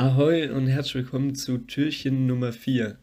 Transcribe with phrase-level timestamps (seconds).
[0.00, 2.96] Ahoi und herzlich willkommen zu Türchen Nummer 4.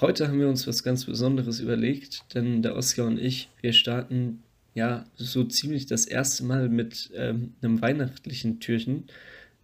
[0.00, 4.42] Heute haben wir uns was ganz Besonderes überlegt, denn der Oskar und ich, wir starten
[4.72, 9.04] ja so ziemlich das erste Mal mit ähm, einem weihnachtlichen Türchen.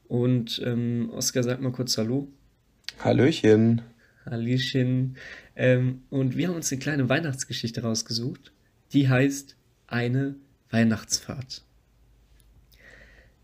[0.07, 2.29] Und ähm, Oskar, sag mal kurz Hallo.
[2.99, 3.81] Hallöchen.
[4.27, 5.17] Hallöchen.
[5.57, 8.53] Ähm, und wir haben uns eine kleine Weihnachtsgeschichte rausgesucht,
[8.93, 9.57] die heißt
[9.87, 10.35] Eine
[10.69, 11.63] Weihnachtsfahrt.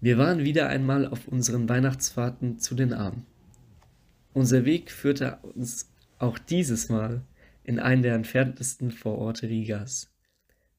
[0.03, 3.27] Wir waren wieder einmal auf unseren Weihnachtsfahrten zu den Armen.
[4.33, 7.23] Unser Weg führte uns auch dieses Mal
[7.65, 10.11] in einen der entferntesten Vororte Rigas.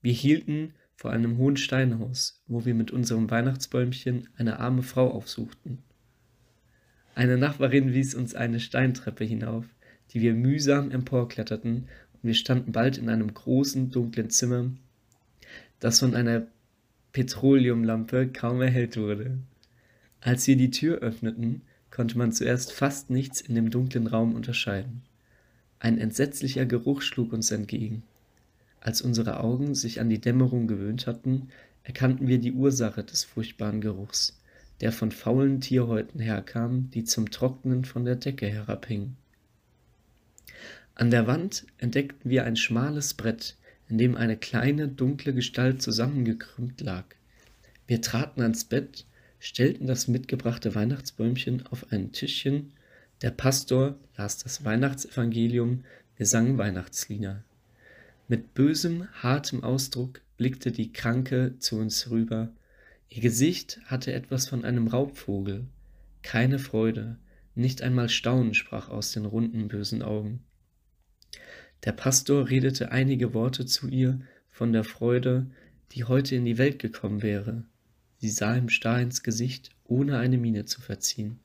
[0.01, 5.83] Wir hielten vor einem hohen Steinhaus, wo wir mit unserem Weihnachtsbäumchen eine arme Frau aufsuchten.
[7.13, 9.65] Eine Nachbarin wies uns eine Steintreppe hinauf,
[10.11, 14.71] die wir mühsam emporkletterten, und wir standen bald in einem großen, dunklen Zimmer,
[15.79, 16.47] das von einer
[17.13, 19.37] Petroleumlampe kaum erhellt wurde.
[20.21, 25.01] Als wir die Tür öffneten, konnte man zuerst fast nichts in dem dunklen Raum unterscheiden.
[25.79, 28.03] Ein entsetzlicher Geruch schlug uns entgegen.
[28.79, 31.49] Als unsere Augen sich an die Dämmerung gewöhnt hatten,
[31.83, 34.39] erkannten wir die Ursache des furchtbaren Geruchs,
[34.79, 39.17] der von faulen Tierhäuten herkam, die zum Trocknen von der Decke herabhingen.
[40.95, 43.57] An der Wand entdeckten wir ein schmales Brett,
[43.91, 47.03] in dem eine kleine, dunkle Gestalt zusammengekrümmt lag.
[47.87, 49.05] Wir traten ans Bett,
[49.39, 52.71] stellten das mitgebrachte Weihnachtsbäumchen auf ein Tischchen,
[53.21, 55.83] der Pastor las das Weihnachtsevangelium,
[56.15, 57.43] wir sangen Weihnachtslieder.
[58.29, 62.49] Mit bösem, hartem Ausdruck blickte die Kranke zu uns rüber.
[63.09, 65.65] Ihr Gesicht hatte etwas von einem Raubvogel.
[66.21, 67.17] Keine Freude,
[67.55, 70.43] nicht einmal Staunen sprach aus den runden, bösen Augen.
[71.83, 74.19] Der Pastor redete einige Worte zu ihr
[74.51, 75.47] von der Freude,
[75.93, 77.63] die heute in die Welt gekommen wäre.
[78.19, 81.39] Sie sah ihm starr ins Gesicht, ohne eine Miene zu verziehen.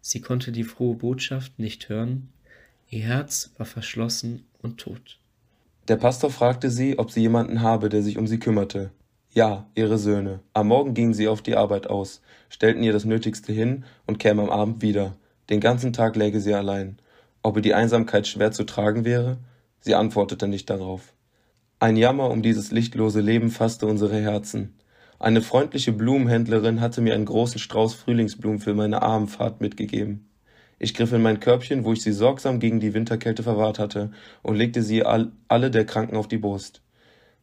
[0.00, 2.30] Sie konnte die frohe Botschaft nicht hören,
[2.88, 5.18] ihr Herz war verschlossen und tot.
[5.88, 8.90] Der Pastor fragte sie, ob sie jemanden habe, der sich um sie kümmerte.
[9.32, 10.40] Ja, ihre Söhne.
[10.54, 14.46] Am Morgen gingen sie auf die Arbeit aus, stellten ihr das Nötigste hin und kämen
[14.46, 15.16] am Abend wieder.
[15.50, 16.98] Den ganzen Tag läge sie allein.
[17.42, 19.38] Ob ihr die Einsamkeit schwer zu tragen wäre?
[19.86, 21.14] Sie antwortete nicht darauf.
[21.78, 24.74] Ein Jammer um dieses lichtlose Leben fasste unsere Herzen.
[25.20, 30.28] Eine freundliche Blumenhändlerin hatte mir einen großen Strauß Frühlingsblumen für meine Abendfahrt mitgegeben.
[30.80, 34.10] Ich griff in mein Körbchen, wo ich sie sorgsam gegen die Winterkälte verwahrt hatte,
[34.42, 36.82] und legte sie all, alle der Kranken auf die Brust.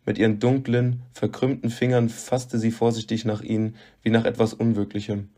[0.06, 5.30] Mit ihren dunklen, verkrümmten Fingern fasste sie vorsichtig nach ihnen, wie nach etwas Unwirklichem.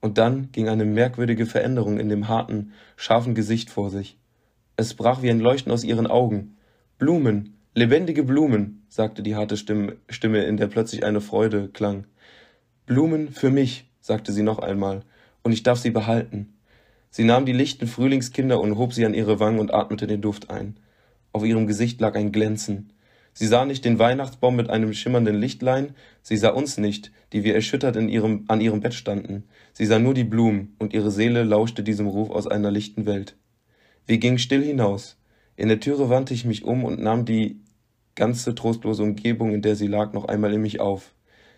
[0.00, 4.16] Und dann ging eine merkwürdige Veränderung in dem harten, scharfen Gesicht vor sich.
[4.80, 6.56] Es brach wie ein Leuchten aus ihren Augen.
[6.98, 12.06] Blumen, lebendige Blumen, sagte die harte Stimme, in der plötzlich eine Freude klang.
[12.86, 15.02] Blumen für mich, sagte sie noch einmal,
[15.42, 16.54] und ich darf sie behalten.
[17.10, 20.48] Sie nahm die lichten Frühlingskinder und hob sie an ihre Wangen und atmete den Duft
[20.48, 20.78] ein.
[21.32, 22.92] Auf ihrem Gesicht lag ein Glänzen.
[23.32, 27.56] Sie sah nicht den Weihnachtsbaum mit einem schimmernden Lichtlein, sie sah uns nicht, die wir
[27.56, 29.42] erschüttert in ihrem, an ihrem Bett standen.
[29.72, 33.34] Sie sah nur die Blumen, und ihre Seele lauschte diesem Ruf aus einer lichten Welt.
[34.08, 35.18] Wir gingen still hinaus.
[35.54, 37.60] In der Türe wandte ich mich um und nahm die
[38.14, 41.12] ganze trostlose Umgebung, in der sie lag, noch einmal in mich auf.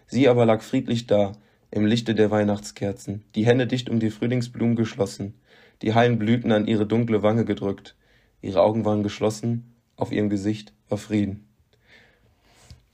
[0.08, 1.32] Sie aber lag friedlich da,
[1.70, 5.34] im Lichte der Weihnachtskerzen, die Hände dicht um die Frühlingsblumen geschlossen,
[5.82, 7.94] die heilen Blüten an ihre dunkle Wange gedrückt.
[8.42, 11.46] Ihre Augen waren geschlossen, auf ihrem Gesicht war Frieden.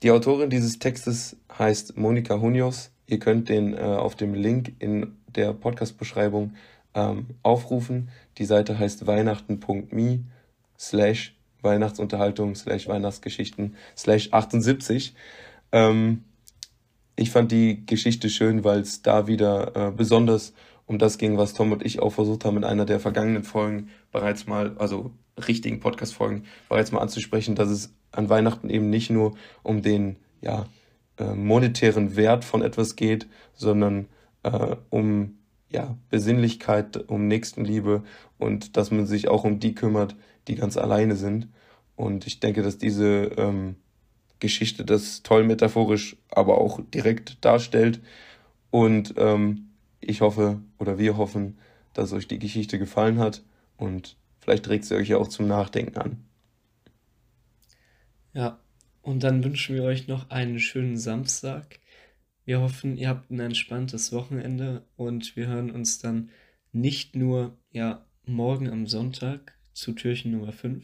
[0.03, 2.91] Die Autorin dieses Textes heißt Monika Hunios.
[3.07, 6.53] Ihr könnt den äh, auf dem Link in der Podcast-Beschreibung
[6.97, 8.09] ähm, aufrufen.
[8.39, 10.23] Die Seite heißt weihnachten.me
[10.77, 15.13] slash Weihnachtsunterhaltung slash Weihnachtsgeschichten slash 78.
[15.71, 16.23] Ähm,
[17.15, 20.53] ich fand die Geschichte schön, weil es da wieder äh, besonders
[20.85, 23.89] um das ging, was Tom und ich auch versucht haben, in einer der vergangenen Folgen
[24.11, 25.11] bereits mal, also
[25.47, 30.65] richtigen Podcast-Folgen, bereits mal anzusprechen, dass es an Weihnachten eben nicht nur um den ja,
[31.17, 34.07] äh, monetären Wert von etwas geht, sondern
[34.43, 35.37] äh, um
[35.69, 38.03] ja, Besinnlichkeit, um Nächstenliebe
[38.37, 40.15] und dass man sich auch um die kümmert,
[40.47, 41.47] die ganz alleine sind.
[41.95, 43.75] Und ich denke, dass diese ähm,
[44.39, 48.01] Geschichte das toll metaphorisch, aber auch direkt darstellt.
[48.71, 49.69] Und ähm,
[49.99, 51.57] ich hoffe oder wir hoffen,
[51.93, 53.43] dass euch die Geschichte gefallen hat
[53.77, 56.23] und vielleicht regt sie euch ja auch zum Nachdenken an.
[58.33, 58.59] Ja,
[59.01, 61.79] und dann wünschen wir euch noch einen schönen Samstag.
[62.47, 66.29] Wir hoffen, ihr habt ein entspanntes Wochenende und wir hören uns dann
[66.71, 70.81] nicht nur ja morgen am Sonntag zu Türchen Nummer 5,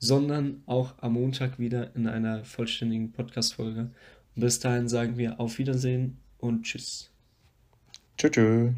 [0.00, 3.92] sondern auch am Montag wieder in einer vollständigen Podcast-Folge.
[4.34, 7.12] Bis dahin sagen wir auf Wiedersehen und Tschüss.
[8.18, 8.74] Tschüss.